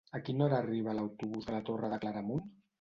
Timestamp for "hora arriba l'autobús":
0.45-1.47